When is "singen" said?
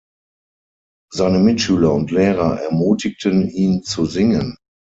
4.07-4.57